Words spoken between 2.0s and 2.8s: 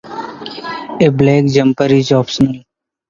optional.